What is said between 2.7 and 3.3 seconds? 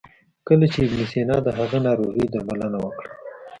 وکړه.